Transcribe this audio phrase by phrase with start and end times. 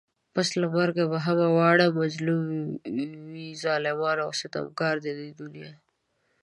[0.33, 2.45] پس له مرگه به همه واړه مظلوم
[3.31, 5.71] وي ظالمان و ستمگار د دې دنيا